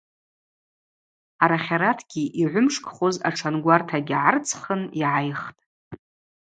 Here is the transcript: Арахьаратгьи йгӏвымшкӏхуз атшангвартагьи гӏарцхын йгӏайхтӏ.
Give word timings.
Арахьаратгьи 1.43 2.23
йгӏвымшкӏхуз 2.41 3.15
атшангвартагьи 3.27 4.15
гӏарцхын 4.19 4.81
йгӏайхтӏ. 5.01 5.61